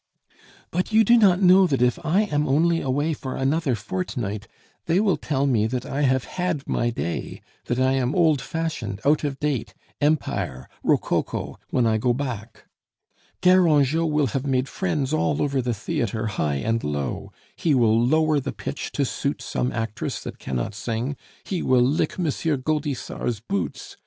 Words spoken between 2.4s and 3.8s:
only away for another